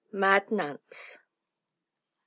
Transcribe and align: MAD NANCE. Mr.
MAD 0.11 0.49
NANCE. 0.49 0.79
Mr. 0.89 1.19